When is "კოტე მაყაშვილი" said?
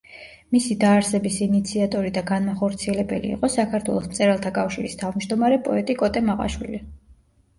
6.03-6.81